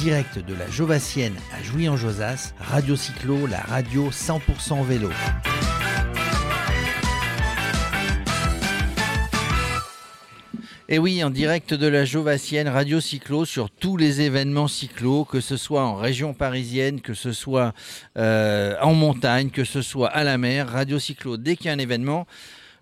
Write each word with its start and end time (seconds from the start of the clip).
direct 0.00 0.38
de 0.38 0.54
la 0.54 0.66
Jovassienne 0.70 1.34
à 1.52 1.62
Jouy-en-Josas, 1.62 2.54
Radio 2.58 2.96
Cyclo, 2.96 3.46
la 3.46 3.60
radio 3.60 4.08
100% 4.08 4.82
vélo. 4.82 5.10
Et 10.88 10.98
oui, 10.98 11.22
en 11.22 11.28
direct 11.28 11.74
de 11.74 11.86
la 11.86 12.06
Jovassienne, 12.06 12.68
Radio 12.68 12.98
Cyclo, 12.98 13.44
sur 13.44 13.68
tous 13.68 13.98
les 13.98 14.22
événements 14.22 14.68
cyclo, 14.68 15.26
que 15.26 15.42
ce 15.42 15.58
soit 15.58 15.84
en 15.84 15.96
région 15.96 16.32
parisienne, 16.32 17.02
que 17.02 17.12
ce 17.12 17.32
soit 17.32 17.74
euh, 18.16 18.76
en 18.80 18.94
montagne, 18.94 19.50
que 19.50 19.64
ce 19.64 19.82
soit 19.82 20.08
à 20.08 20.24
la 20.24 20.38
mer, 20.38 20.70
Radio 20.70 20.98
Cyclo, 20.98 21.36
dès 21.36 21.56
qu'il 21.56 21.66
y 21.66 21.68
a 21.68 21.72
un 21.72 21.78
événement, 21.78 22.26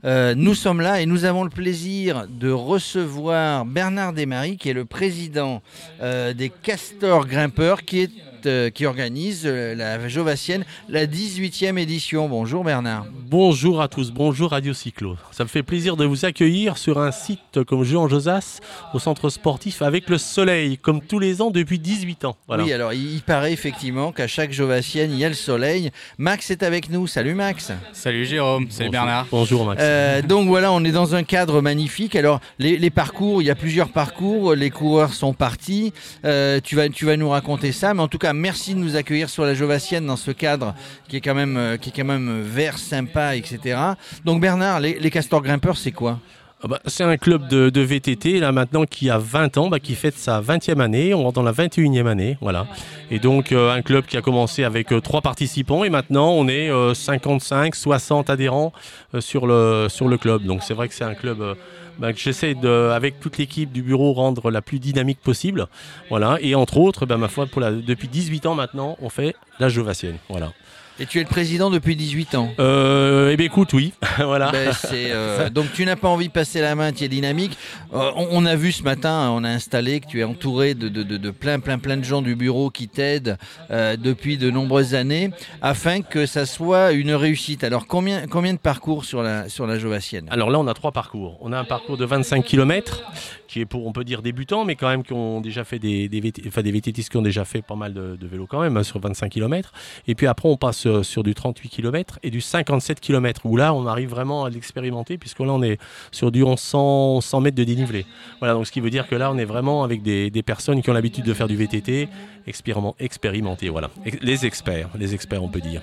euh, 0.04 0.34
nous 0.36 0.54
sommes 0.54 0.80
là 0.80 1.00
et 1.00 1.06
nous 1.06 1.24
avons 1.24 1.42
le 1.42 1.50
plaisir 1.50 2.26
de 2.28 2.50
recevoir 2.50 3.64
Bernard 3.64 4.12
Desmaris, 4.12 4.56
qui 4.56 4.68
est 4.70 4.74
le 4.74 4.84
président 4.84 5.60
euh, 6.00 6.32
des 6.34 6.50
Castors 6.50 7.26
Grimpeurs, 7.26 7.82
qui 7.82 8.02
est 8.02 8.10
euh, 8.46 8.70
qui 8.70 8.86
organise 8.86 9.42
euh, 9.44 9.74
la 9.74 10.08
Jovassienne, 10.08 10.64
la 10.88 11.06
18e 11.06 11.78
édition. 11.78 12.28
Bonjour 12.28 12.64
Bernard. 12.64 13.06
Bonjour 13.28 13.80
à 13.80 13.88
tous, 13.88 14.12
bonjour 14.12 14.50
Radio 14.50 14.72
Cyclo. 14.72 15.16
Ça 15.32 15.44
me 15.44 15.48
fait 15.48 15.62
plaisir 15.62 15.96
de 15.96 16.04
vous 16.04 16.24
accueillir 16.24 16.78
sur 16.78 16.98
un 16.98 17.10
site 17.10 17.64
comme 17.64 17.84
Jeu 17.84 17.98
en 17.98 18.08
Josas, 18.08 18.60
au 18.94 18.98
centre 18.98 19.28
sportif, 19.30 19.82
avec 19.82 20.08
le 20.08 20.18
soleil, 20.18 20.78
comme 20.78 21.00
tous 21.00 21.18
les 21.18 21.42
ans 21.42 21.50
depuis 21.50 21.78
18 21.78 22.24
ans. 22.24 22.36
Oui, 22.48 22.72
alors 22.72 22.92
il, 22.92 23.20
paraît 23.22 23.52
effectivement 23.52 24.12
qu'à 24.12 24.26
chaque 24.26 24.52
Jovassienne, 24.52 25.12
il 25.12 25.18
y 25.18 25.24
a 25.24 25.28
le 25.28 25.34
soleil. 25.34 25.90
Max 26.18 26.50
est 26.50 26.62
avec 26.62 26.90
nous. 26.90 27.06
Salut 27.06 27.34
Max. 27.34 27.72
Salut 27.92 28.24
Jérôme, 28.24 28.70
salut 28.70 28.90
Bernard. 28.90 29.26
Bonjour 29.30 29.66
Max. 29.66 29.82
Euh, 29.82 30.22
donc 30.22 30.48
voilà, 30.48 30.72
on 30.72 30.84
est 30.84 30.92
dans 30.92 31.14
un 31.14 31.22
cadre 31.22 31.60
magnifique. 31.60 32.14
Alors 32.16 32.40
les, 32.58 32.90
parcours, 32.90 33.42
il 33.42 33.46
y 33.46 33.50
a 33.50 33.54
plusieurs 33.54 33.88
parcours, 33.90 34.54
les 34.54 34.70
coureurs 34.70 35.12
sont 35.12 35.32
partis. 35.32 35.92
tu, 36.22 36.76
vas, 36.76 36.88
tu 36.88 37.04
vas 37.04 37.16
nous 37.16 37.28
raconter 37.28 37.72
ça, 37.72 37.94
mais 37.94 38.02
en 38.02 38.08
tout 38.08 38.18
cas, 38.18 38.27
merci 38.32 38.74
de 38.74 38.78
nous 38.78 38.96
accueillir 38.96 39.28
sur 39.28 39.44
la 39.44 39.54
Jovassienne 39.54 40.06
dans 40.06 40.16
ce 40.16 40.30
cadre 40.30 40.74
qui 41.08 41.16
est 41.16 41.20
quand 41.20 41.34
même, 41.34 41.56
euh, 41.56 41.76
qui 41.76 41.90
est 41.90 41.92
quand 41.92 42.04
même 42.04 42.42
vert, 42.42 42.78
sympa, 42.78 43.36
etc. 43.36 43.78
Donc 44.24 44.40
Bernard, 44.40 44.80
les, 44.80 45.10
castors 45.10 45.42
grimpeurs, 45.42 45.76
c'est 45.76 45.92
quoi? 45.92 46.18
Ah 46.62 46.66
bah, 46.66 46.80
c'est 46.86 47.04
un 47.04 47.16
club 47.16 47.46
de, 47.48 47.80
VTT 47.80 48.40
là 48.40 48.50
maintenant 48.50 48.84
qui 48.84 49.10
a 49.10 49.18
20 49.18 49.58
ans, 49.58 49.68
bah, 49.68 49.78
qui 49.78 49.94
fête 49.94 50.16
sa 50.16 50.40
20e 50.40 50.80
année, 50.80 51.14
on 51.14 51.22
rentre 51.22 51.34
dans 51.34 51.42
la 51.42 51.52
21e 51.52 52.06
année, 52.06 52.36
voilà. 52.40 52.66
Et 53.12 53.20
donc 53.20 53.52
euh, 53.52 53.72
un 53.72 53.82
club 53.82 54.06
qui 54.06 54.16
a 54.16 54.22
commencé 54.22 54.64
avec 54.64 54.92
euh, 54.92 55.00
trois 55.00 55.20
participants 55.20 55.84
et 55.84 55.90
maintenant 55.90 56.30
on 56.30 56.48
est 56.48 56.70
55, 56.94 57.74
60 57.74 58.30
adhérents 58.30 58.72
sur 59.20 59.46
le 59.46 60.16
club. 60.16 60.44
Donc 60.44 60.62
c'est 60.64 60.74
vrai 60.74 60.88
que 60.88 60.94
c'est 60.94 61.04
un 61.04 61.14
club 61.14 61.56
bah, 61.98 62.12
j'essaie 62.14 62.54
de, 62.54 62.90
avec 62.90 63.20
toute 63.20 63.38
l'équipe 63.38 63.72
du 63.72 63.82
bureau, 63.82 64.12
rendre 64.12 64.50
la 64.50 64.62
plus 64.62 64.78
dynamique 64.78 65.20
possible. 65.20 65.66
Voilà. 66.10 66.38
Et 66.40 66.54
entre 66.54 66.78
autres, 66.78 67.06
bah, 67.06 67.16
ma 67.16 67.28
foi, 67.28 67.46
pour 67.46 67.60
la, 67.60 67.72
depuis 67.72 68.08
18 68.08 68.46
ans 68.46 68.54
maintenant, 68.54 68.96
on 69.00 69.08
fait 69.08 69.34
la 69.58 69.68
Jovassienne. 69.68 70.18
Voilà. 70.28 70.52
Et 71.00 71.06
tu 71.06 71.18
es 71.18 71.22
le 71.22 71.28
président 71.28 71.70
depuis 71.70 71.94
18 71.94 72.34
ans 72.34 72.50
euh, 72.58 73.30
Eh 73.30 73.36
bien 73.36 73.46
écoute, 73.46 73.72
oui. 73.72 73.92
voilà. 74.18 74.50
Ben, 74.50 74.72
euh, 74.92 75.48
donc 75.48 75.72
tu 75.72 75.84
n'as 75.84 75.94
pas 75.94 76.08
envie 76.08 76.26
de 76.26 76.32
passer 76.32 76.60
la 76.60 76.74
main, 76.74 76.90
tu 76.90 77.04
es 77.04 77.08
dynamique. 77.08 77.56
Euh, 77.94 78.10
on, 78.16 78.44
a 78.44 78.56
vu 78.56 78.72
ce 78.72 78.82
matin, 78.82 79.30
on 79.30 79.44
a 79.44 79.48
installé 79.48 80.00
que 80.00 80.08
tu 80.08 80.18
es 80.18 80.24
entouré 80.24 80.74
de, 80.74 80.88
de, 80.88 81.30
plein, 81.30 81.60
plein, 81.60 81.78
plein 81.78 81.96
de 81.98 82.02
gens 82.02 82.20
du 82.20 82.34
bureau 82.34 82.70
qui 82.70 82.88
t'aident 82.88 83.36
depuis 83.70 84.38
de 84.38 84.50
nombreuses 84.50 84.96
années 84.96 85.30
afin 85.62 86.02
que 86.02 86.26
ça 86.26 86.46
soit 86.46 86.90
une 86.90 87.12
réussite. 87.12 87.62
Alors 87.62 87.86
combien, 87.86 88.26
combien 88.26 88.54
de 88.54 88.58
parcours 88.58 89.04
sur 89.04 89.22
la, 89.22 89.48
sur 89.48 89.68
la 89.68 89.78
Jovassienne? 89.78 90.26
Alors 90.30 90.50
là, 90.50 90.58
on 90.58 90.66
a 90.66 90.74
trois 90.74 90.90
parcours. 90.90 91.38
On 91.40 91.52
a 91.52 91.58
un 91.58 91.64
parcours 91.64 91.87
de 91.96 92.04
25 92.04 92.44
km 92.44 93.02
qui 93.48 93.60
est 93.60 93.66
pour, 93.66 93.86
on 93.86 93.92
peut 93.92 94.04
dire, 94.04 94.22
débutants, 94.22 94.64
mais 94.64 94.76
quand 94.76 94.88
même 94.88 95.02
qui 95.02 95.14
ont 95.14 95.40
déjà 95.40 95.64
fait 95.64 95.78
des, 95.78 96.08
des, 96.08 96.20
des 96.20 96.32
qui 96.32 97.16
ont 97.16 97.22
déjà 97.22 97.44
fait 97.44 97.62
pas 97.62 97.74
mal 97.74 97.94
de, 97.94 98.26
vélos 98.26 98.46
quand 98.46 98.60
même, 98.60 98.76
hein, 98.76 98.82
sur 98.82 99.00
25 99.00 99.30
km. 99.30 99.72
Et 100.06 100.14
puis 100.14 100.26
après, 100.26 100.48
on 100.48 100.56
passe 100.56 100.86
euh, 100.86 101.02
sur 101.02 101.22
du 101.22 101.34
38 101.34 101.68
km 101.70 102.18
et 102.22 102.30
du 102.30 102.42
57 102.42 103.00
km, 103.00 103.46
où 103.46 103.56
là, 103.56 103.72
on 103.72 103.86
arrive 103.86 104.10
vraiment 104.10 104.44
à 104.44 104.50
l'expérimenter, 104.50 105.16
puisque 105.16 105.40
là, 105.40 105.52
on 105.52 105.62
est 105.62 105.78
sur 106.12 106.30
du 106.30 106.44
100, 106.56 107.22
100 107.22 107.40
mètres 107.40 107.56
de 107.56 107.64
dénivelé. 107.64 108.04
Voilà, 108.38 108.54
donc 108.54 108.66
ce 108.66 108.72
qui 108.72 108.80
veut 108.80 108.90
dire 108.90 109.08
que 109.08 109.14
là, 109.14 109.32
on 109.32 109.38
est 109.38 109.46
vraiment 109.46 109.82
avec 109.82 110.02
des, 110.02 110.30
des 110.30 110.42
personnes 110.42 110.82
qui 110.82 110.90
ont 110.90 110.94
l'habitude 110.94 111.24
de 111.24 111.34
faire 111.34 111.48
du 111.48 111.56
VTT, 111.56 112.08
expérimenté, 112.46 113.68
voilà. 113.70 113.90
Les 114.20 114.44
experts, 114.44 114.90
les 114.98 115.14
experts, 115.14 115.42
on 115.42 115.48
peut 115.48 115.60
dire. 115.60 115.80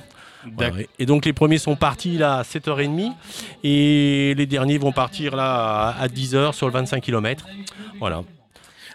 Et 0.99 1.05
donc 1.05 1.25
les 1.25 1.33
premiers 1.33 1.57
sont 1.57 1.75
partis 1.75 2.17
là 2.17 2.37
à 2.37 2.43
7h30 2.43 3.11
et 3.63 4.33
les 4.35 4.45
derniers 4.45 4.77
vont 4.77 4.91
partir 4.91 5.35
là 5.35 5.95
à 5.99 6.07
10h 6.07 6.53
sur 6.53 6.67
le 6.67 6.73
25 6.73 7.01
km. 7.01 7.45
Voilà. 7.99 8.23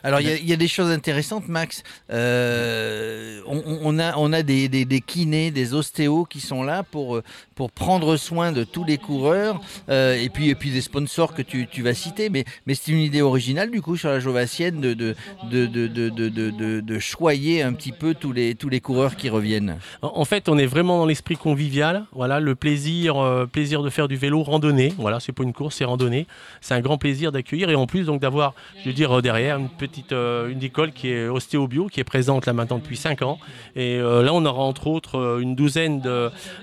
Alors, 0.03 0.21
il 0.21 0.49
y, 0.49 0.53
a 0.53 0.57
des 0.57 0.69
choses 0.69 0.91
intéressantes, 0.91 1.49
Max. 1.49 1.83
Euh, 2.11 3.41
on, 3.47 3.99
a, 3.99 4.17
on 4.17 4.33
a 4.33 4.43
des, 4.43 4.69
des, 4.69 5.01
kinés, 5.01 5.51
des 5.51 5.75
ostéos 5.75 6.25
qui 6.25 6.41
sont 6.41 6.63
là 6.63 6.83
pour, 6.83 7.17
euh, 7.17 7.23
pour 7.55 7.71
prendre 7.71 8.17
soin 8.17 8.53
de 8.53 8.65
tous 8.65 8.85
les 8.85 8.97
coureurs 8.97 9.61
euh, 9.91 10.15
et, 10.15 10.31
puis, 10.31 10.49
et 10.49 10.55
puis 10.55 10.71
des 10.71 10.81
sponsors 10.81 11.35
que 11.35 11.43
tu, 11.43 11.67
tu 11.67 11.83
vas 11.83 11.93
citer. 11.93 12.31
Mais, 12.31 12.45
mais 12.67 12.75
c'est 12.75 12.93
une 12.93 13.01
idée 13.01 13.21
originale, 13.21 13.71
du 13.71 13.83
coup, 13.83 13.97
sur 13.97 14.09
la 14.09 14.21
Jovassienne 14.21 14.81
de, 14.81 14.95
de, 14.95 15.15
de, 15.51 15.67
de, 15.67 16.81
de 16.81 16.99
choyer 16.99 17.63
un 17.63 17.75
petit 17.75 17.93
peu 17.93 18.15
tous 18.15 18.33
les, 18.33 18.55
tous 18.55 18.71
les 18.71 18.81
coureurs 18.81 19.17
qui 19.17 19.29
reviennent. 19.29 19.77
En 20.01 20.25
fait, 20.25 20.49
on 20.49 20.57
est 20.57 20.67
vraiment 20.67 20.99
dans 20.99 21.07
l'esprit 21.07 21.37
convivial. 21.37 22.07
Voilà, 22.13 22.41
le 22.41 22.55
plaisir, 22.55 23.47
plaisir 23.53 23.83
de 23.83 23.91
faire 23.91 24.09
du 24.09 24.17
vélo 24.17 24.43
randonnée. 24.43 24.95
Voilà, 24.97 25.21
c'est 25.21 25.33
pas 25.33 25.43
une 25.43 25.53
course, 25.53 25.77
c'est 25.77 25.85
randonnée. 25.85 26.27
C'est 26.63 26.75
un 26.75 26.81
grand 26.81 26.97
plaisir 26.97 27.33
d'accueillir 27.33 27.69
et 27.69 27.75
en 27.75 27.87
plus, 27.87 28.05
donc 28.05 28.21
d'avoir, 28.21 28.55
je 28.83 28.89
veux 28.89 28.95
dire, 28.95 29.21
derrière 29.21 29.59
une 29.59 29.69
petite 29.69 29.90
euh, 30.13 30.49
une 30.49 30.63
école 30.63 30.93
qui 30.93 31.09
est 31.11 31.29
ostéobio, 31.29 31.87
qui 31.87 32.01
est 32.01 32.05
présente 32.05 32.47
là 32.47 32.53
maintenant 32.53 32.79
depuis 32.79 32.97
5 32.97 33.23
ans. 33.23 33.39
Et 33.77 33.97
euh, 33.97 34.23
là, 34.23 34.33
on 34.35 34.45
aura 34.45 34.63
entre 34.63 34.87
autres 34.87 35.19
euh, 35.19 35.41
une 35.41 35.55
douzaine 35.55 36.01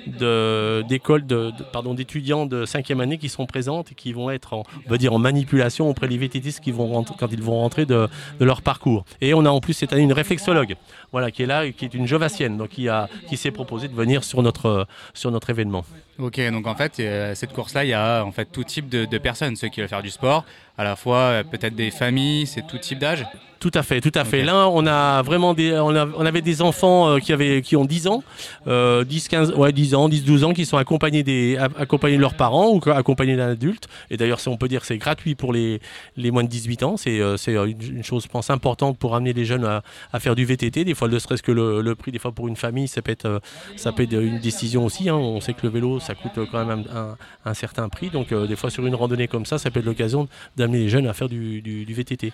d'écoles, 0.08 1.26
de, 1.26 1.52
pardon, 1.72 1.94
d'étudiants 1.94 2.46
de 2.46 2.66
5e 2.66 3.02
année 3.02 3.18
qui 3.18 3.30
seront 3.30 3.46
présentes 3.46 3.92
et 3.92 3.96
qui 3.96 4.14
vont 4.14 4.30
être 4.30 4.54
en, 4.54 4.64
on 4.86 4.90
va 4.90 4.98
dire, 4.98 5.14
en 5.14 5.20
manipulation 5.20 5.90
auprès 5.90 6.08
des 6.08 6.18
vététistes 6.18 6.60
qui 6.60 6.72
vont 6.72 7.04
quand 7.04 7.32
ils 7.32 7.42
vont 7.42 7.60
rentrer 7.60 7.86
de, 7.86 8.08
leur 8.40 8.62
parcours. 8.62 9.06
Et 9.22 9.34
on 9.34 9.46
a 9.46 9.50
en 9.50 9.60
plus 9.60 9.74
cette 9.74 9.94
année 9.94 10.04
une 10.04 10.14
réflexologue, 10.14 10.76
voilà, 11.12 11.32
qui 11.32 11.44
est 11.44 11.48
là, 11.48 11.70
qui 11.72 11.86
est 11.86 11.94
une 11.94 12.08
jovassienne, 12.08 12.58
donc 12.58 12.70
qui, 12.70 12.90
a, 12.90 13.10
qui 13.28 13.38
s'est 13.38 13.52
proposé 13.52 13.88
de 13.88 13.96
venir 13.96 14.24
sur 14.24 14.42
notre, 14.42 14.88
sur 15.14 15.32
notre 15.32 15.50
événement. 15.50 15.84
Ok, 16.20 16.40
donc 16.52 16.66
en 16.66 16.76
fait, 16.76 16.96
cette 17.36 17.54
course-là, 17.54 17.86
il 17.86 17.90
y 17.90 17.94
a 17.94 18.24
en 18.24 18.32
fait 18.32 18.46
tout 18.46 18.64
type 18.64 18.90
de, 18.90 19.06
de 19.06 19.18
personnes, 19.20 19.56
ceux 19.56 19.68
qui 19.68 19.82
veulent 19.82 19.90
faire 19.90 20.02
du 20.02 20.10
sport, 20.10 20.46
à 20.78 20.84
la 20.84 20.96
fois 20.96 21.18
euh, 21.18 21.44
peut-être 21.44 21.76
des 21.76 21.92
familles, 21.92 22.48
c'est 22.48 22.66
tout 22.66 22.80
type 22.80 22.98
d'âge 23.00 23.26
tout 23.60 23.72
à 23.74 23.84
fait, 23.84 24.02
tout 24.02 24.12
à 24.14 24.24
fait. 24.24 24.44
Là, 24.44 24.70
on 24.70 24.86
a 24.86 25.22
vraiment 25.22 25.54
des, 25.54 25.74
on, 25.80 25.96
avait 25.96 26.42
des 26.42 26.62
enfants 26.62 27.10
euh, 27.10 27.20
qui 27.20 27.34
avaient, 27.34 27.62
qui 27.62 27.76
ont 27.76 27.86
10 27.86 28.08
ans, 28.08 28.24
10, 28.68 29.28
15, 29.28 29.52
ouais, 29.54 29.72
10 29.72 29.96
ans, 29.96 30.10
10, 30.10 30.24
12 30.24 30.44
ans, 30.44 30.54
qui 30.54 30.66
sont 30.66 30.78
accompagnés 30.78 31.24
des, 31.24 31.58
accompagnés 31.58 32.18
de 32.18 32.22
leurs 32.22 32.36
parents 32.36 32.70
ou 32.70 32.82
accompagnés 32.90 33.36
d'un 33.36 33.50
adulte. 33.50 33.88
Et 34.12 34.18
d'ailleurs, 34.18 34.40
on 34.48 34.58
peut 34.58 34.68
dire 34.68 34.82
que 34.82 34.88
c'est 34.88 34.98
gratuit 34.98 35.36
pour 35.36 35.54
les, 35.54 35.80
les 36.16 36.32
moins 36.32 36.44
de 36.44 36.50
18 36.50 36.84
ans. 36.84 36.98
C'est, 36.98 37.20
euh, 37.20 37.38
c'est 37.38 37.54
une, 37.54 38.04
chose, 38.04 38.24
je 38.24 38.28
pense, 38.28 38.50
importante 38.50 38.98
pour 38.98 39.16
amener 39.16 39.34
les 39.34 39.46
jeunes 39.46 39.66
à, 39.66 40.20
faire 40.20 40.36
du 40.36 40.46
VTT. 40.46 40.84
Des 40.84 40.94
fois, 40.94 41.08
ne 41.08 41.20
serait-ce 41.20 41.44
que 41.44 41.52
le, 41.52 41.96
prix, 41.96 42.12
des 42.12 42.20
fois 42.20 42.32
pour 42.32 42.48
une 42.48 42.56
famille, 42.56 42.88
ça 42.88 43.02
peut 43.02 43.12
être, 43.12 43.42
ça 43.76 43.92
peut 43.92 44.04
être 44.04 44.14
une 44.14 44.40
décision 44.40 44.86
aussi. 44.86 45.10
Hein. 45.10 45.16
On 45.16 45.42
sait 45.42 45.54
que 45.54 45.62
le 45.64 45.70
vélo, 45.70 46.00
ça 46.00 46.14
coûte 46.16 46.40
quand 46.52 46.66
même 46.66 46.86
un, 47.46 47.54
certain 47.54 47.90
prix. 47.90 48.10
Donc, 48.10 48.34
des 48.34 48.56
fois, 48.56 48.70
sur 48.70 48.86
une 48.86 48.96
randonnée 48.96 49.28
comme 49.28 49.46
ça, 49.46 49.58
ça 49.58 49.72
peut 49.72 49.80
être 49.80 49.86
l'occasion 49.86 50.28
d'amener 50.56 50.80
les 50.80 50.90
jeunes 50.90 51.08
à 51.08 51.14
faire 51.14 51.30
du, 51.30 51.62
du, 51.62 51.86
du 51.86 51.94
VTT. 51.94 52.32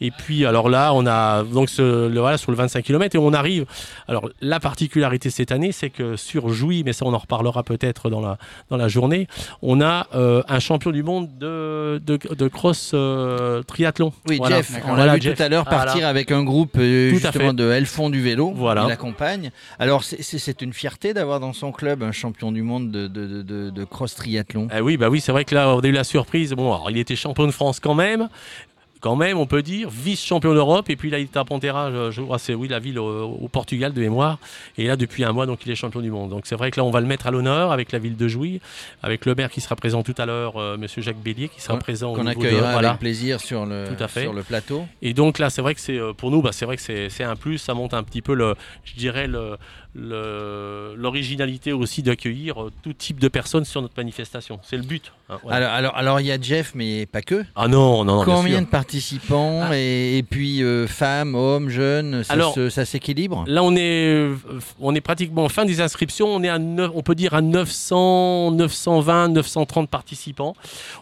Et 0.00 0.10
puis, 0.10 0.46
alors 0.46 0.59
alors 0.60 0.68
là, 0.68 0.92
on 0.92 1.06
a 1.06 1.42
donc 1.42 1.70
ce, 1.70 2.06
le, 2.08 2.20
voilà, 2.20 2.36
sur 2.36 2.50
le 2.50 2.56
25 2.58 2.84
km 2.84 3.16
et 3.16 3.18
on 3.18 3.32
arrive. 3.32 3.64
Alors 4.08 4.28
la 4.42 4.60
particularité 4.60 5.30
cette 5.30 5.52
année, 5.52 5.72
c'est 5.72 5.88
que 5.88 6.16
sur 6.16 6.50
Jouy, 6.50 6.82
mais 6.84 6.92
ça 6.92 7.06
on 7.06 7.14
en 7.14 7.18
reparlera 7.18 7.62
peut-être 7.62 8.10
dans 8.10 8.20
la, 8.20 8.36
dans 8.68 8.76
la 8.76 8.88
journée, 8.88 9.26
on 9.62 9.80
a 9.80 10.06
euh, 10.14 10.42
un 10.48 10.58
champion 10.58 10.90
du 10.90 11.02
monde 11.02 11.30
de, 11.38 11.98
de, 12.04 12.48
cross 12.48 12.90
euh, 12.92 13.62
triathlon. 13.62 14.12
Oui, 14.28 14.38
Jeff, 14.46 14.70
on 14.86 14.96
l'a 14.96 15.16
vu 15.16 15.32
tout 15.32 15.42
à 15.42 15.48
l'heure 15.48 15.64
partir 15.64 16.06
avec 16.06 16.30
un 16.30 16.44
groupe 16.44 16.76
euh, 16.76 17.08
justement 17.08 17.54
de 17.54 17.70
Elfond 17.70 18.10
du 18.10 18.20
vélo. 18.20 18.52
Voilà. 18.54 18.82
Il 18.82 18.88
l'accompagne. 18.88 19.52
Alors 19.78 20.04
c'est 20.04 20.60
une 20.60 20.74
fierté 20.74 21.14
d'avoir 21.14 21.40
dans 21.40 21.54
son 21.54 21.72
club 21.72 22.02
un 22.02 22.12
champion 22.12 22.52
du 22.52 22.60
monde 22.60 22.90
de, 22.90 23.08
de 23.08 23.84
cross 23.84 24.14
triathlon. 24.14 24.68
Eh 24.76 24.82
oui, 24.82 24.98
bah 24.98 25.08
oui, 25.08 25.22
c'est 25.22 25.32
vrai 25.32 25.46
que 25.46 25.54
là 25.54 25.74
on 25.74 25.80
a 25.80 25.86
eu 25.86 25.92
la 25.92 26.04
surprise. 26.04 26.52
Bon, 26.52 26.74
alors, 26.74 26.90
il 26.90 26.98
était 26.98 27.16
champion 27.16 27.46
de 27.46 27.52
France 27.52 27.80
quand 27.80 27.94
même, 27.94 28.28
quand 29.00 29.16
même, 29.16 29.38
on 29.38 29.46
peut 29.46 29.62
dire, 29.62 29.90
vice-champion 29.90 30.54
d'Europe. 30.54 30.90
Et 30.90 30.96
puis 30.96 31.10
là, 31.10 31.18
il 31.18 31.24
est 31.24 31.36
à 31.36 31.44
Ponteira, 31.44 32.10
je, 32.10 32.20
crois, 32.20 32.38
c'est 32.38 32.54
oui, 32.54 32.68
la 32.68 32.78
ville 32.78 32.98
au, 32.98 33.48
Portugal 33.50 33.92
de 33.92 34.00
mémoire. 34.00 34.38
Et 34.78 34.86
là, 34.86 34.96
depuis 34.96 35.24
un 35.24 35.32
mois, 35.32 35.46
donc 35.46 35.64
il 35.66 35.72
est 35.72 35.74
champion 35.74 36.00
du 36.00 36.10
monde. 36.10 36.30
Donc 36.30 36.42
c'est 36.46 36.54
vrai 36.54 36.70
que 36.70 36.78
là, 36.78 36.84
on 36.84 36.90
va 36.90 37.00
le 37.00 37.06
mettre 37.06 37.26
à 37.26 37.30
l'honneur 37.30 37.72
avec 37.72 37.92
la 37.92 37.98
ville 37.98 38.16
de 38.16 38.28
Jouy, 38.28 38.60
avec 39.02 39.26
le 39.26 39.34
maire 39.34 39.50
qui 39.50 39.60
sera 39.60 39.76
présent 39.76 40.02
tout 40.02 40.14
à 40.18 40.26
l'heure, 40.26 40.54
M. 40.56 40.60
Euh, 40.60 40.76
Monsieur 40.76 41.02
Jacques 41.02 41.20
Bélier, 41.20 41.48
qui 41.48 41.60
sera 41.60 41.78
présent. 41.78 42.14
Qu'on 42.14 42.26
accueillera 42.26 42.70
avec 42.70 42.98
plaisir 42.98 43.40
sur 43.40 43.66
le, 43.66 43.86
sur 44.08 44.32
le 44.32 44.42
plateau. 44.42 44.86
Et 45.02 45.14
donc 45.14 45.38
là, 45.38 45.50
c'est 45.50 45.62
vrai 45.62 45.74
que 45.74 45.80
c'est 45.80 45.98
euh, 45.98 46.12
pour 46.12 46.30
nous, 46.30 46.42
bah, 46.42 46.52
c'est 46.52 46.64
vrai 46.64 46.76
que 46.76 46.82
c'est 46.82 47.24
un 47.24 47.36
plus. 47.36 47.58
Ça 47.58 47.74
monte 47.74 47.94
un 47.94 48.02
petit 48.02 48.22
peu 48.22 48.34
le, 48.34 48.54
je 48.84 48.94
dirais 48.94 49.26
le, 49.26 49.56
l'originalité 49.94 51.72
aussi 51.72 52.02
d'accueillir 52.02 52.62
euh, 52.62 52.70
tout 52.82 52.92
type 52.92 53.20
de 53.20 53.28
personnes 53.28 53.64
sur 53.64 53.82
notre 53.82 53.94
manifestation. 53.96 54.60
C'est 54.62 54.76
le 54.76 54.82
but. 54.82 55.12
Hein. 55.28 55.38
Alors, 55.48 55.70
alors, 55.70 55.96
alors, 55.96 56.20
il 56.20 56.26
y 56.26 56.32
a 56.32 56.40
Jeff, 56.40 56.72
mais 56.74 57.06
pas 57.06 57.22
que. 57.22 57.44
Ah 57.56 57.68
non, 57.68 58.04
non, 58.04 58.16
non. 58.16 58.24
bien 58.24 58.34
Combien 58.34 58.56
sûr. 58.56 58.60
de 58.60 58.70
participants 58.90 59.60
Ah. 59.62 59.76
et, 59.76 60.18
et 60.18 60.22
puis 60.22 60.62
euh, 60.62 60.86
femmes, 60.86 61.34
hommes, 61.34 61.68
jeunes, 61.68 62.24
ça, 62.24 62.32
Alors- 62.34 62.54
se- 62.54 62.70
ça 62.70 62.84
s'équilibre? 62.84 63.44
Là, 63.46 63.62
on 63.62 63.74
est, 63.76 64.28
on 64.80 64.94
est 64.94 65.00
pratiquement 65.00 65.44
en 65.44 65.48
fin 65.48 65.64
des 65.64 65.80
inscriptions. 65.80 66.26
On 66.28 66.42
est 66.42 66.48
à, 66.48 66.58
neuf- 66.58 66.90
on 66.94 67.02
peut 67.02 67.14
dire 67.14 67.34
à 67.34 67.40
900, 67.40 68.50
920, 68.52 69.28
930 69.28 69.88
participants. 69.88 70.54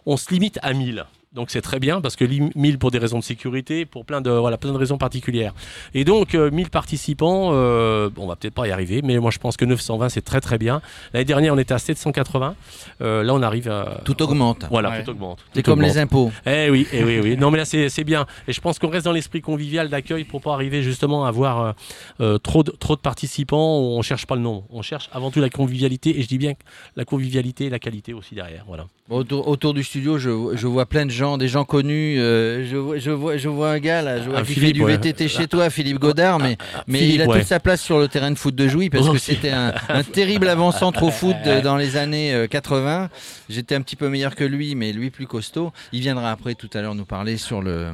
On 0.06 0.16
se 0.16 0.30
limite 0.32 0.58
à 0.62 0.72
1000. 0.74 1.04
Donc 1.34 1.50
c'est 1.50 1.60
très 1.60 1.78
bien 1.78 2.00
parce 2.00 2.16
que 2.16 2.24
li- 2.24 2.50
1000 2.54 2.78
pour 2.78 2.90
des 2.90 2.98
raisons 2.98 3.18
de 3.18 3.24
sécurité, 3.24 3.84
pour 3.84 4.06
plein 4.06 4.20
de 4.22 4.30
voilà 4.30 4.56
plein 4.56 4.72
de 4.72 4.78
raisons 4.78 4.96
particulières. 4.96 5.52
Et 5.92 6.04
donc 6.04 6.34
euh, 6.34 6.50
1000 6.50 6.70
participants, 6.70 7.50
euh, 7.52 8.08
bon, 8.08 8.24
on 8.24 8.26
va 8.28 8.36
peut-être 8.36 8.54
pas 8.54 8.66
y 8.66 8.70
arriver, 8.70 9.02
mais 9.02 9.18
moi 9.18 9.30
je 9.30 9.38
pense 9.38 9.56
que 9.58 9.66
920 9.66 10.08
c'est 10.08 10.22
très 10.22 10.40
très 10.40 10.56
bien. 10.56 10.80
L'année 11.12 11.26
dernière 11.26 11.52
on 11.54 11.58
était 11.58 11.74
à 11.74 11.78
780. 11.78 12.54
Euh, 13.02 13.22
là 13.22 13.34
on 13.34 13.42
arrive 13.42 13.68
à 13.68 14.00
Tout 14.04 14.20
augmente. 14.22 14.64
Voilà, 14.70 14.88
Ouais. 14.90 15.04
tout 15.04 15.10
augmente. 15.10 15.44
C'est 15.54 15.62
comme 15.62 15.80
augmente. 15.80 15.94
les 15.94 15.98
impôts. 16.00 16.32
Eh 16.46 16.70
oui, 16.70 16.86
eh 16.92 17.04
oui, 17.04 17.20
oui. 17.22 17.36
Non, 17.36 17.50
mais 17.50 17.58
là, 17.58 17.64
c'est 17.66 17.88
c'est 17.90 18.04
bien. 18.04 18.26
Et 18.48 18.52
je 18.54 18.60
pense 18.60 18.78
qu'on 18.78 18.88
reste 18.88 19.04
dans 19.04 19.12
l'esprit 19.12 19.42
convivial 19.42 19.90
d'accueil 19.90 20.24
pour 20.24 20.40
pas 20.40 20.54
arriver 20.54 20.82
justement 20.82 21.26
à 21.26 21.28
avoir 21.28 21.60
euh, 21.60 21.72
euh, 22.20 22.38
trop, 22.38 22.62
de, 22.62 22.70
trop 22.70 22.96
de 22.96 23.00
participants. 23.00 23.78
On 23.78 24.00
cherche 24.02 24.26
pas 24.26 24.34
le 24.34 24.40
nombre. 24.42 24.64
On 24.70 24.80
cherche 24.82 25.10
avant 25.12 25.30
tout 25.30 25.40
la 25.40 25.50
convivialité. 25.50 26.18
Et 26.18 26.22
je 26.22 26.28
dis 26.28 26.38
bien 26.38 26.54
que 26.54 26.60
la 26.96 27.04
convivialité 27.04 27.66
et 27.66 27.70
la 27.70 27.78
qualité 27.78 28.14
aussi 28.14 28.34
derrière. 28.34 28.64
Voilà. 28.66 28.86
Autour, 29.10 29.48
autour 29.48 29.72
du 29.72 29.82
studio, 29.82 30.18
je, 30.18 30.28
je 30.54 30.66
vois 30.66 30.84
plein 30.84 31.06
de 31.06 31.10
gens, 31.10 31.38
des 31.38 31.48
gens 31.48 31.64
connus. 31.64 32.20
euh, 32.20 32.66
je, 32.70 32.76
vois- 32.76 32.98
je, 32.98 33.10
vois, 33.10 33.38
je 33.38 33.48
vois 33.48 33.70
un 33.70 33.78
gars 33.78 34.02
là, 34.02 34.20
je 34.20 34.28
vois 34.28 34.40
Ah, 34.40 34.42
qui 34.42 34.52
Philippe, 34.52 34.66
fait 34.66 34.72
du 34.74 34.84
ouais. 34.84 34.98
VTT 34.98 35.28
chez 35.28 35.46
toi, 35.48 35.70
Philippe 35.70 35.98
Godard, 35.98 36.38
mais, 36.38 36.58
mais 36.86 36.98
Philippe, 36.98 37.14
il 37.14 37.22
a 37.22 37.26
ouais. 37.26 37.38
toute 37.38 37.48
sa 37.48 37.58
place 37.58 37.80
sur 37.80 37.98
le 37.98 38.08
terrain 38.08 38.30
de 38.30 38.36
foot 38.36 38.54
de 38.54 38.68
Jouy 38.68 38.90
parce 38.90 39.06
Oh, 39.08 39.12
que 39.12 39.18
si. 39.18 39.34
c'était 39.34 39.48
un, 39.50 39.72
un 39.88 40.02
terrible 40.02 40.46
avant-centre 40.46 41.02
au 41.04 41.10
foot 41.10 41.36
de- 41.42 41.60
dans 41.64 41.78
les 41.78 41.96
années 41.96 42.34
euh, 42.34 42.46
80. 42.48 43.08
J'étais 43.48 43.74
un 43.74 43.80
petit 43.80 43.96
peu 43.96 44.10
meilleur 44.10 44.34
que 44.34 44.44
lui, 44.44 44.74
mais 44.74 44.92
lui 44.92 45.08
plus 45.08 45.26
costaud. 45.26 45.72
Il 45.94 46.00
viendra 46.00 46.30
après 46.30 46.54
tout 46.54 46.68
à 46.74 46.82
l'heure 46.82 46.94
nous 46.94 47.06
parler 47.06 47.38
sur 47.38 47.62
le. 47.62 47.86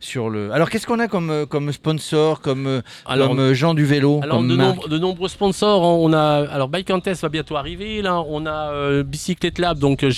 Sur 0.00 0.28
le... 0.28 0.50
Alors 0.50 0.70
qu'est-ce 0.70 0.88
qu'on 0.88 0.98
a 0.98 1.06
comme, 1.06 1.30
euh, 1.30 1.46
comme 1.46 1.70
sponsor, 1.72 2.40
comme, 2.40 2.66
euh, 2.66 2.80
Alors, 3.06 3.28
comme 3.28 3.38
euh, 3.38 3.54
gens 3.54 3.74
du 3.74 3.84
vélo 3.84 4.18
Alors 4.24 4.38
comme 4.38 4.48
de, 4.48 4.56
marque 4.56 4.74
nombre- 4.74 4.88
de 4.88 4.98
nombreux 4.98 5.28
sponsors, 5.28 5.82
on 5.82 6.12
a 6.12 6.48
alors 6.50 6.66
Bike 6.68 6.90
and 6.90 6.98
Test 6.98 7.22
va 7.22 7.28
bientôt 7.28 7.54
arriver 7.56 8.02
là, 8.02 8.20
on 8.28 8.44
a 8.44 8.72
euh, 8.72 9.04
Bicyclette 9.04 9.60
Lab 9.60 9.78
donc 9.78 10.02
euh, 10.02 10.10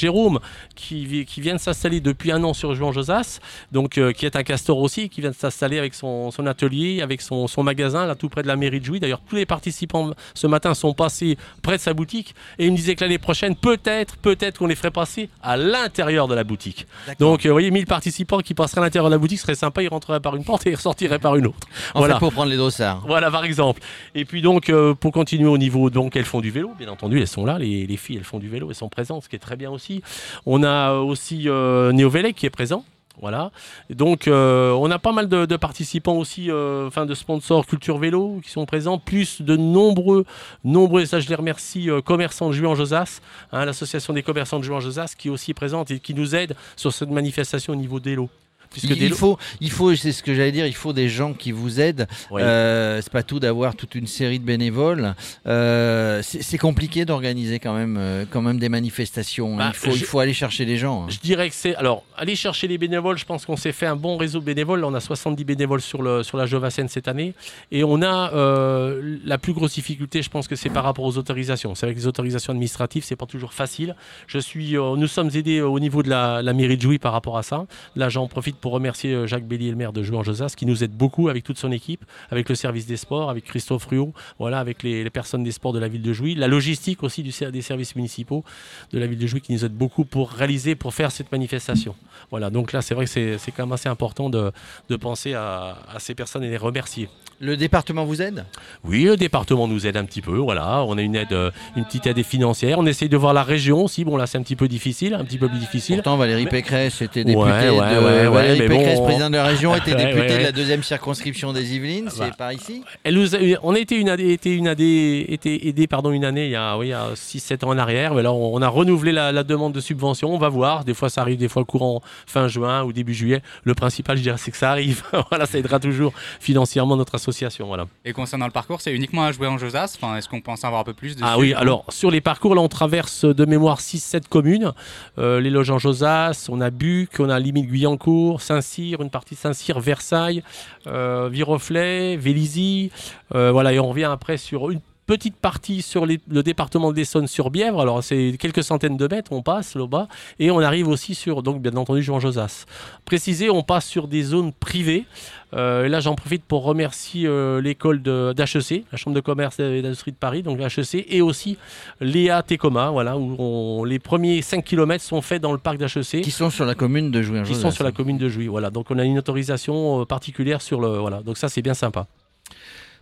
Qui, 0.77 1.07
vi- 1.07 1.25
qui 1.25 1.41
vient 1.41 1.55
de 1.55 1.61
s'installer 1.61 2.01
depuis 2.01 2.31
un 2.33 2.43
an 2.45 2.55
sur 2.55 2.75
Juan 2.75 2.93
Josas, 2.93 3.41
donc 3.73 3.99
euh, 3.99 4.13
qui 4.13 4.27
est 4.27 4.37
un 4.37 4.43
castor 4.43 4.79
aussi, 4.79 5.09
qui 5.09 5.21
vient 5.21 5.31
de 5.31 5.35
s'installer 5.35 5.79
avec 5.79 5.95
son, 5.95 6.31
son 6.31 6.47
atelier, 6.47 7.01
avec 7.03 7.21
son, 7.21 7.49
son 7.49 7.63
magasin 7.63 8.07
là 8.07 8.15
tout 8.15 8.29
près 8.29 8.43
de 8.43 8.49
la 8.49 8.57
mairie 8.57 8.81
de 8.81 8.85
Jouy. 8.85 9.01
D'ailleurs 9.01 9.21
tous 9.29 9.37
les 9.37 9.47
participants 9.47 10.11
ce 10.35 10.47
matin 10.47 10.75
sont 10.75 10.95
passés 10.95 11.37
près 11.63 11.77
de 11.77 11.83
sa 11.83 11.93
boutique 11.95 12.35
et 12.59 12.67
il 12.67 12.73
me 12.73 12.77
disait 12.77 12.95
que 12.95 13.03
l'année 13.05 13.19
prochaine 13.19 13.57
peut-être 13.57 14.17
peut-être 14.19 14.59
qu'on 14.59 14.67
les 14.67 14.75
ferait 14.75 14.91
passer 14.91 15.29
à 15.43 15.57
l'intérieur 15.57 16.29
de 16.29 16.35
la 16.35 16.45
boutique. 16.45 16.87
Donc 17.19 17.45
euh, 17.45 17.49
vous 17.49 17.55
voyez 17.55 17.71
1000 17.71 17.87
participants 17.87 18.39
qui 18.41 18.55
passeraient 18.55 18.81
à 18.81 18.85
l'intérieur 18.85 19.09
de 19.11 19.15
la 19.15 19.19
boutique, 19.19 19.39
ce 19.39 19.45
serait 19.45 19.55
sympa, 19.55 19.83
ils 19.83 19.89
rentreraient 19.89 20.21
par 20.21 20.37
une 20.37 20.45
porte 20.45 20.67
et 20.67 20.71
ils 20.71 20.77
ressortiraient 20.77 21.19
par 21.19 21.37
une 21.37 21.47
autre. 21.47 21.69
En 21.95 22.01
voilà. 22.01 22.15
fait, 22.15 22.21
pour 22.21 22.33
prendre 22.33 22.51
les 22.51 22.57
dossards. 22.57 23.03
Voilà, 23.07 23.31
par 23.31 23.45
exemple. 23.45 23.81
Et 24.15 24.25
puis 24.25 24.43
donc, 24.43 24.69
euh, 24.71 24.95
pour 24.95 25.13
continuer 25.13 25.49
au 25.49 25.59
niveau, 25.59 25.91
donc 25.91 26.17
elles 26.17 26.25
font 26.25 26.41
du 26.41 26.51
vélo, 26.51 26.73
bien 26.79 26.89
entendu, 26.89 27.21
elles 27.21 27.27
sont 27.29 27.45
là, 27.45 27.59
les, 27.59 27.87
les 27.87 27.97
filles, 27.97 28.17
elles 28.19 28.25
font 28.25 28.39
du 28.39 28.49
vélo, 28.49 28.69
elles 28.71 28.75
sont 28.77 28.89
présentes, 28.89 29.25
ce 29.25 29.29
qui 29.29 29.37
est 29.37 29.41
très 29.41 29.57
bien 29.57 29.71
aussi. 29.71 30.03
On 30.47 30.63
a 30.63 30.95
aussi 30.95 31.49
euh, 31.49 31.93
Néo 31.93 32.11
Vélec 32.11 32.37
qui 32.37 32.47
est 32.47 32.51
présent. 32.51 32.85
Voilà. 33.21 33.51
Donc, 33.91 34.29
euh, 34.29 34.73
on 34.73 34.91
a 34.91 34.99
pas 34.99 35.13
mal 35.13 35.29
de, 35.29 35.57
participants 35.57 36.17
aussi, 36.17 36.51
euh, 36.51 36.89
de 36.89 37.15
sponsors 37.15 37.67
Culture 37.67 37.99
Vélo 37.99 38.41
qui 38.43 38.51
sont 38.51 38.65
présents, 38.65 38.99
plus 38.99 39.43
de 39.43 39.57
nombreux, 39.57 40.25
nombreux, 40.65 41.03
et 41.03 41.07
ça 41.07 41.21
je 41.21 41.29
les 41.29 41.35
remercie, 41.35 41.91
commerçants 42.07 42.49
de 42.49 42.55
Juan 42.55 42.75
Josas, 42.75 43.21
hein, 43.53 43.67
l'association 43.67 44.15
des 44.15 44.23
commerçants 44.23 44.59
de 44.59 44.65
Juan 44.65 44.81
Josas 44.81 45.15
qui 45.19 45.29
est 45.29 45.31
aussi 45.31 45.53
présente 45.53 45.91
et 45.91 45.99
qui 45.99 46.15
nous 46.15 46.35
aide 46.35 46.57
sur 46.77 46.95
cette 46.95 47.11
manifestation 47.11 47.75
au 47.75 47.77
niveau 47.77 48.01
des 48.01 48.15
lots. 48.15 48.31
Puisque 48.71 48.91
Il, 48.91 49.13
faut, 49.15 49.39
il 49.61 49.71
faut, 49.71 49.95
c'est 49.97 50.13
ce 50.13 50.23
que 50.23 50.33
j'allais 50.35 50.53
dire, 50.53 50.67
il 50.67 50.75
faut 50.75 50.93
des 50.93 51.09
gens 51.09 51.33
qui 51.33 51.51
vous 51.53 51.81
aident. 51.81 52.07
Oui. 52.31 52.41
Euh, 52.43 53.01
c'est 53.03 53.13
pas 53.13 53.23
tout 53.23 53.41
d'avoir 53.41 53.75
toute 53.75 53.95
une 53.97 54.07
série 54.07 54.39
de 54.39 54.45
bénévoles. 54.45 55.15
Euh, 55.47 56.21
c'est 56.23 56.59
compliqué 56.59 57.05
d'organiser 57.05 57.59
quand 57.59 57.75
même, 57.75 57.97
euh, 57.99 58.25
quand 58.31 58.43
même 58.43 58.59
des 58.59 58.69
manifestations. 58.69 59.55
hein. 59.55 59.59
Bah, 59.59 59.71
il, 59.73 59.77
faut, 59.77 59.91
je- 59.91 59.97
il 59.97 60.05
faut 60.05 60.21
aller 60.21 60.33
chercher 60.33 60.65
les 60.65 60.77
gens. 60.77 61.03
hein. 61.05 61.07
Je 61.11 61.19
dirais 61.19 61.49
que 61.49 61.55
c'est. 61.55 61.75
Alors, 61.77 62.05
aller 62.17 62.37
chercher 62.37 62.69
les 62.69 62.79
bénévoles, 62.79 63.19
je 63.19 63.25
pense 63.25 63.45
qu'on 63.45 63.57
s'est 63.57 63.73
fait 63.73 63.87
un 63.87 63.97
bon 63.97 64.17
réseau 64.17 64.39
de 64.41 64.45
bénévoles. 64.45 64.81
Là, 64.81 64.87
on 64.89 64.95
a 64.95 65.01
70 65.01 65.45
bénévoles 65.45 65.81
sur, 65.81 66.03
le, 66.03 66.23
sur 66.23 66.37
la 66.39 66.47
Jovassène 66.47 66.89
cette 66.89 67.09
année. 67.09 67.35
Et 67.73 67.83
on 67.85 68.03
a 68.03 68.33
euh, 68.35 69.19
la 69.25 69.39
plus 69.39 69.53
grosse 69.53 69.75
difficulté, 69.75 70.23
je 70.23 70.31
pense 70.31 70.47
que 70.49 70.55
c'est 70.57 70.71
par 70.71 70.85
rapport 70.85 71.05
aux 71.05 71.19
autorisations. 71.19 71.75
C'est 71.75 71.87
avec 71.87 71.97
les 71.99 72.07
autorisations 72.07 72.53
administratives, 72.53 73.03
c'est 73.05 73.17
pas 73.17 73.27
toujours 73.27 73.53
facile. 73.53 73.97
Je 74.27 74.39
suis, 74.39 74.75
nous 74.75 75.07
sommes 75.09 75.31
aidés 75.35 75.61
au 75.61 75.81
niveau 75.81 76.03
de 76.03 76.09
la, 76.09 76.43
la 76.43 76.53
mairie 76.53 76.77
de 76.77 76.83
Jouy 76.83 76.99
par 76.99 77.13
rapport 77.13 77.37
à 77.39 77.43
ça. 77.43 77.67
Là, 77.97 78.09
j'en 78.09 78.29
profite 78.29 78.57
pour 78.61 78.73
remercier 78.73 79.15
euh, 79.15 79.27
Jacques 79.27 79.47
Bélier, 79.47 79.71
le 79.71 79.77
maire 79.77 79.93
de 79.93 80.03
Jouy 80.03 80.17
en 80.17 80.23
Josas, 80.23 80.55
qui 80.57 80.67
nous 80.67 80.85
aide 80.85 80.93
beaucoup 80.93 81.29
avec 81.29 81.45
toute 81.45 81.59
son 81.59 81.73
équipe, 81.73 82.05
avec 82.31 82.49
le 82.49 82.55
service 82.55 82.87
des 82.87 82.97
sports, 82.97 83.31
avec 83.31 83.45
Christophe 83.45 83.87
Ruot, 83.87 84.13
voilà, 84.39 84.59
avec 84.59 84.83
les, 84.83 85.09
personnes 85.11 85.43
des 85.43 85.53
sports 85.53 85.73
de 85.73 85.79
la 85.79 85.89
ville 85.89 86.03
de 86.03 86.13
Jouy, 86.13 86.35
la 86.35 86.49
logistique 86.49 87.03
aussi 87.03 87.23
des 87.23 87.63
services 87.63 87.97
municipaux 87.97 88.45
de 88.93 88.99
la 88.99 89.07
ville 89.07 89.19
de 89.19 89.27
Jouy 89.27 89.41
qui 89.41 89.53
nous 89.53 89.65
aide 89.65 89.75
beaucoup 89.75 90.05
pour 90.05 90.31
réaliser, 90.31 90.75
pour 90.75 90.95
faire 90.95 91.11
cette 91.11 91.33
manifestation. 91.33 91.95
Voilà, 92.31 92.51
donc 92.51 92.73
là, 92.73 92.83
c'est 92.83 92.95
vrai 92.95 93.07
que 93.07 93.39
c'est 93.39 93.53
quand 93.53 93.65
même 93.65 93.73
assez 93.73 93.89
important 93.89 94.31
de, 94.31 94.53
penser 95.01 95.35
à 95.35 95.77
ces 95.99 96.15
personnes 96.15 96.45
et 96.45 96.51
les 96.51 96.57
remercier. 96.57 97.09
Le 97.43 97.57
département 97.57 98.05
vous 98.05 98.21
aide? 98.21 98.45
Oui, 98.85 99.05
le 99.05 99.17
département 99.17 99.67
nous 99.67 99.87
aide 99.87 99.97
un 99.97 100.05
petit 100.05 100.21
peu, 100.21 100.37
voilà, 100.37 100.85
on 100.87 100.99
a 100.99 101.01
une 101.01 101.17
aide, 101.17 101.33
euh, 101.33 101.51
une 101.75 101.87
petite 101.87 102.07
aide 102.07 102.23
financière. 102.23 102.79
On 102.79 102.85
essaye 102.85 103.09
de 103.09 103.17
voir 103.17 103.33
la 103.33 103.43
région 103.43 103.83
aussi, 103.83 104.05
bon 104.05 104.19
là 104.19 104.27
c'est 104.27 104.37
un 104.37 104.43
petit 104.43 104.57
peu 104.57 104.69
difficile, 104.69 105.15
un 105.15 105.25
petit 105.25 105.39
peu 105.39 105.49
plus 105.49 105.59
difficile. 105.59 105.97
Pourtant, 105.97 106.19
Valérie 106.19 106.45
Pécresse 106.45 107.01
était 107.01 107.25
députée 107.25 107.43
ouais, 107.47 107.71
de 107.71 108.05
ouais, 108.05 108.29
Valérie 108.29 108.69
Pécresse, 108.69 108.99
bon, 108.99 109.05
présidente 109.07 109.33
de 109.33 109.39
la 109.39 109.45
région, 109.45 109.75
était 109.75 109.95
députée 109.95 110.37
de 110.37 110.43
la 110.43 110.53
deuxième 110.53 110.83
circonscription 110.83 111.55
des 111.55 111.75
Yvelines. 111.75 112.11
Bah. 112.19 112.27
C'est 112.27 112.37
par 112.37 112.53
ici? 112.53 112.83
Elle 113.05 113.15
nous 113.15 113.35
a, 113.35 113.39
on 113.63 113.75
a 113.75 113.79
été 113.79 113.97
une 113.97 114.11
année, 114.11 114.33
été 114.33 114.55
une 114.55 114.69
année, 114.69 115.33
été 115.33 115.67
aidé 115.67 115.87
pardon 115.87 116.11
une 116.11 116.27
année 116.27 116.45
il 116.45 116.53
y 116.53 116.57
a, 116.57 116.77
oui, 116.77 116.89
il 116.89 116.91
y 116.91 116.93
a 116.93 117.15
6-7 117.15 117.65
ans 117.65 117.71
en 117.71 117.79
arrière. 117.79 118.13
Mais 118.13 118.23
là, 118.23 118.35
on 118.35 118.61
a 118.61 118.69
renouvelé 118.69 119.13
la, 119.13 119.33
la 119.33 119.45
demande 119.45 119.73
de 119.73 119.81
subvention. 119.81 120.31
On 120.31 120.39
va 120.39 120.51
voir. 120.51 120.85
Des 120.85 120.93
fois, 120.93 121.09
ça 121.09 121.23
arrive, 121.23 121.39
des 121.39 121.49
fois 121.49 121.65
courant 121.65 122.03
fin 122.27 122.49
juin 122.49 122.83
ou 122.83 122.93
début 122.93 123.15
juillet. 123.15 123.41
Le 123.65 123.73
principal, 123.73 124.19
je 124.19 124.23
dirais, 124.25 124.37
c'est 124.39 124.51
que 124.51 124.59
ça 124.59 124.71
arrive. 124.71 125.05
voilà, 125.31 125.47
ça 125.47 125.57
aidera 125.57 125.81
toujours 125.81 126.13
financièrement 126.39 126.99
notre 126.99 127.15
association. 127.15 127.30
Voilà. 127.67 127.87
Et 128.05 128.13
concernant 128.13 128.47
le 128.47 128.53
parcours, 128.53 128.81
c'est 128.81 128.93
uniquement 128.93 129.25
à 129.25 129.33
jouer 129.33 129.47
en 129.47 129.59
Josas 129.59 129.97
enfin, 129.97 130.17
Est-ce 130.17 130.29
qu'on 130.29 130.41
peut 130.41 130.51
en 130.51 130.57
savoir 130.57 130.81
un 130.81 130.85
peu 130.85 130.95
plus 130.95 131.15
dessus 131.15 131.27
Ah 131.27 131.39
oui, 131.39 131.55
alors 131.55 131.85
sur 131.89 132.11
les 132.11 132.21
parcours, 132.21 132.55
là 132.55 132.61
on 132.61 132.69
traverse 132.69 133.25
de 133.25 133.45
mémoire 133.45 133.81
6-7 133.81 134.29
communes. 134.29 134.73
Euh, 135.19 135.41
les 135.41 135.51
loges 135.51 135.71
en 135.71 135.79
Josas, 135.79 136.47
on 136.51 136.61
a 136.61 136.71
Buc, 136.71 137.11
on 137.19 137.31
a 137.31 137.39
limite 137.39 137.67
Guyancourt, 137.67 138.41
Saint-Cyr, 138.41 139.01
une 139.01 139.11
partie 139.11 139.35
de 139.35 139.41
Saint-Cyr, 139.41 139.81
Versailles, 139.81 140.43
euh, 140.87 141.29
Viroflay, 141.31 142.17
Vélizy. 142.17 142.91
Euh, 143.35 143.53
voilà, 143.53 143.73
et 143.73 143.79
on 143.79 143.89
revient 143.89 144.09
après 144.11 144.37
sur 144.37 144.71
une 144.71 144.81
petite 145.11 145.35
partie 145.35 145.83
sur 145.83 146.07
les- 146.07 146.21
le 146.31 146.45
département 146.45 146.93
de 146.93 146.97
l'Essonne 146.97 147.27
sur 147.27 147.51
Bièvre. 147.51 147.81
Alors 147.81 148.05
c'est 148.05 148.37
quelques 148.39 148.63
centaines 148.63 148.97
de 148.97 149.09
mètres, 149.09 149.33
on 149.33 149.43
passe 149.43 149.75
là-bas. 149.75 150.07
Et 150.39 150.53
on 150.53 150.61
arrive 150.61 150.87
aussi 150.87 151.17
sur, 151.17 151.43
donc 151.43 151.61
bien 151.61 151.75
entendu, 151.77 152.01
Jean 152.01 152.21
Josas. 152.21 152.65
Précisé, 153.05 153.51
on 153.51 153.65
passe 153.65 153.87
sur 153.87 154.07
des 154.07 154.23
zones 154.23 154.53
privées. 154.53 155.07
Euh, 155.53 155.87
et 155.87 155.89
là, 155.89 155.99
j'en 155.99 156.15
profite 156.15 156.45
pour 156.45 156.63
remercier 156.63 157.27
euh, 157.27 157.61
l'école 157.61 158.01
d'HEC, 158.03 158.85
la 158.93 158.97
Chambre 158.99 159.17
de 159.17 159.21
commerce 159.21 159.59
et 159.59 159.83
d'industrie 159.83 160.13
de 160.13 160.17
Paris, 160.17 160.45
donc 160.45 160.61
l'HEC, 160.61 161.05
et 161.09 161.21
aussi 161.23 161.59
l'EA 162.01 162.45
Tecoma, 162.45 162.91
voilà, 162.91 163.19
où 163.19 163.35
on- 163.37 163.83
les 163.83 163.99
premiers 163.99 164.43
5 164.43 164.65
km 164.65 165.03
sont 165.03 165.23
faits 165.23 165.43
dans 165.43 165.51
le 165.51 165.59
parc 165.59 165.77
d'HEC, 165.79 166.21
Qui 166.23 166.31
sont 166.31 166.51
sur 166.51 166.65
la 166.67 166.77
commune 166.77 167.11
de 167.11 167.21
Jouy. 167.21 167.43
qui 167.43 167.57
sont 167.57 167.73
sur 167.73 167.83
la 167.83 167.91
commune 167.91 168.17
de 168.19 168.29
Jouy. 168.29 168.47
Voilà, 168.47 168.71
donc 168.71 168.87
on 168.93 168.99
a 169.01 169.05
une 169.05 169.19
autorisation 169.19 170.03
euh, 170.03 170.05
particulière 170.05 170.63
sur 170.63 170.81
le. 170.81 170.99
Voilà, 170.99 171.21
donc 171.23 171.37
ça, 171.37 171.49
c'est 171.49 171.63
bien 171.63 171.75
sympa. 171.75 172.07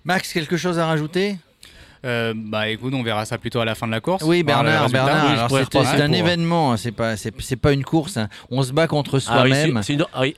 Max, 0.05 0.33
quelque 0.33 0.57
chose 0.57 0.79
à 0.79 0.87
rajouter? 0.87 1.37
Euh, 2.05 2.33
bah 2.37 2.69
écoute, 2.69 2.95
on 2.95 3.03
verra 3.03 3.25
ça 3.25 3.39
plutôt 3.39 3.61
à 3.61 3.65
la 3.65 3.75
fin 3.75 3.87
de 3.87 3.93
la 3.93 4.01
course. 4.01 4.23
Oui, 4.25 4.43
Bernard. 4.43 4.89
Bernard. 4.91 5.51
oui, 5.53 5.61
c'est 5.71 5.79
un 6.03 6.07
pour- 6.07 6.15
événement. 6.17 6.73
hein, 6.73 6.77
C'est 6.77 6.93
pas, 6.93 7.17
c'est 7.17 7.57
pas 7.57 7.73
une 7.73 7.85
course. 7.85 8.17
hein. 8.17 8.29
On 8.51 8.63
se 8.63 8.73
bat 8.73 8.87
contre 8.87 9.21
Ah 9.29 9.43
oui, 9.43 9.51
soi-même. 9.51 9.77
c'est- 9.79 9.87
c'est 9.89 9.93
une- 9.95 10.07
ah 10.13 10.21
oui. 10.23 10.37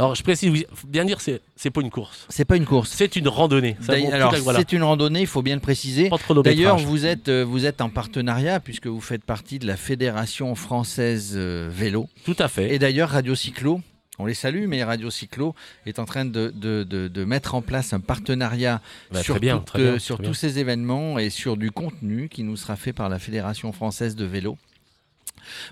Alors 0.00 0.14
je 0.14 0.22
précise, 0.22 0.64
bien 0.86 1.04
dire, 1.04 1.20
c'est 1.20 1.40
c'est 1.56 1.70
pas 1.70 1.80
une 1.80 1.90
course, 1.90 2.24
c'est 2.28 2.44
pas 2.44 2.54
une 2.56 2.66
course. 2.66 2.90
c'est 2.94 3.16
une 3.16 3.26
randonnée. 3.26 3.76
Alors, 4.12 4.32
voilà. 4.44 4.60
c'est 4.60 4.72
une 4.72 4.84
randonnée, 4.84 5.22
il 5.22 5.26
faut 5.26 5.42
bien 5.42 5.56
le 5.56 5.60
préciser. 5.60 6.08
D'ailleurs, 6.44 6.76
vous 6.78 7.04
êtes, 7.04 7.28
euh, 7.28 7.42
vous 7.44 7.66
êtes 7.66 7.80
en 7.80 7.88
partenariat 7.88 8.60
puisque 8.60 8.86
vous 8.86 9.00
faites 9.00 9.24
partie 9.24 9.58
de 9.58 9.66
la 9.66 9.76
Fédération 9.76 10.54
française 10.54 11.32
euh, 11.34 11.68
vélo. 11.68 12.08
tout 12.24 12.36
à 12.38 12.46
fait. 12.46 12.72
Et 12.72 12.78
d'ailleurs, 12.78 13.08
Radio 13.08 13.34
Cyclo, 13.34 13.80
on 14.18 14.26
les 14.26 14.34
salue, 14.34 14.66
mais 14.66 14.82
Radio 14.84 15.10
Cyclo 15.10 15.54
est 15.86 15.98
en 15.98 16.04
train 16.04 16.24
de, 16.24 16.52
de- 16.54 16.82
de- 16.84 17.08
de 17.08 17.24
mettre 17.24 17.54
en 17.54 17.62
place 17.62 17.92
un 17.92 18.00
partenariat 18.00 18.80
Bah, 19.12 19.22
sur, 19.22 19.38
bien, 19.40 19.62
bien, 19.74 19.82
euh, 19.84 19.98
sur 19.98 20.20
tous 20.20 20.34
ces 20.34 20.58
événements 20.58 21.18
et 21.18 21.30
sur 21.30 21.56
du 21.56 21.70
contenu 21.70 22.28
qui 22.28 22.42
nous 22.42 22.56
sera 22.56 22.76
fait 22.76 22.92
par 22.92 23.08
la 23.08 23.18
Fédération 23.18 23.72
française 23.72 24.16
de 24.16 24.24
vélo. 24.24 24.58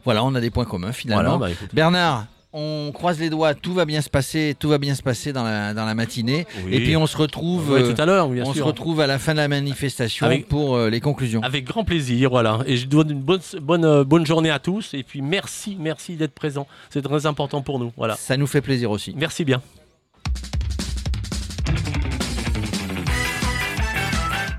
Voilà, 0.05 0.25
on 0.25 0.35
a 0.35 0.41
des 0.41 0.51
points 0.51 0.65
communs 0.65 0.93
finalement. 0.93 1.39
Voilà, 1.39 1.55
bah. 1.55 1.67
Bernard, 1.73 2.27
On 2.53 2.91
croise 2.95 3.19
les 3.21 3.29
doigts, 3.29 3.55
tout 3.55 3.75
va 3.75 3.85
bien 3.85 4.01
se 4.01 4.09
passer, 4.09 4.57
tout 4.59 4.69
va 4.71 4.79
bien 4.79 4.95
se 4.95 5.03
passer 5.03 5.33
dans 5.35 5.45
la, 5.45 5.75
dans 5.75 5.85
la 5.85 5.95
matinée. 5.95 6.47
Oui. 6.65 6.75
Et 6.75 6.81
puis 6.81 6.97
on 6.97 7.07
se 7.07 7.17
retrouve, 7.17 7.73
Oui, 7.73 7.83
euh, 7.83 7.93
tout 7.93 8.01
à 8.01 8.07
l'heure, 8.07 8.29
bien 8.31 8.45
on 8.45 8.53
sûr. 8.55 8.63
se 8.63 8.63
retrouve 8.63 9.01
à 9.01 9.07
la 9.07 9.19
fin 9.19 9.33
de 9.33 9.39
la 9.39 9.49
manifestation 9.49 10.25
Avec- 10.25 10.49
pour 10.49 10.77
euh, 10.77 10.89
les 10.89 11.01
conclusions. 11.01 11.43
Avec 11.43 11.65
grand 11.65 11.85
plaisir, 11.85 12.31
voilà. 12.31 12.61
Et 12.67 12.77
je 12.79 12.87
donne 12.87 13.11
une 13.11 13.21
bonne, 13.21 13.41
bonne, 13.61 13.85
euh, 13.85 14.05
bonne 14.05 14.25
journée 14.25 14.49
à 14.51 14.59
tous. 14.59 14.95
Et 14.95 15.03
puis 15.03 15.21
merci, 15.21 15.77
merci 15.79 16.15
d'être 16.17 16.33
présent. 16.35 16.67
C'est 16.89 17.03
très 17.03 17.27
important 17.27 17.61
pour 17.61 17.79
nous. 17.79 17.93
Voilà. 17.97 18.15
Ça 18.17 18.39
nous 18.39 18.47
fait 18.47 18.63
plaisir 18.63 18.91
aussi. 18.91 19.13
Merci 19.19 19.45
bien. 19.45 19.61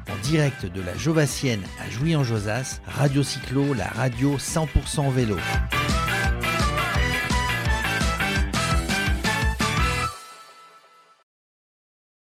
En 0.07 0.29
direct 0.29 0.65
de 0.71 0.81
la 0.81 0.95
Jovassienne 0.97 1.61
à 1.83 1.89
Jouy-en-Josas, 1.89 2.81
Radio 2.85 3.23
Cyclo, 3.23 3.73
la 3.73 3.87
radio 3.87 4.37
100% 4.37 5.09
vélo. 5.11 5.37